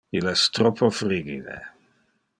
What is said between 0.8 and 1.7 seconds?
frigide.